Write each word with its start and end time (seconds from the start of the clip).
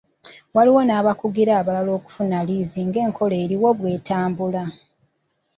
Waliwo 0.55 0.81
n’abakugira 0.85 1.51
abalala 1.59 1.91
okufuna 1.99 2.37
liizi 2.47 2.79
ng’enkola 2.87 3.35
eriwo 3.43 3.69
bw’etambula. 3.77 4.63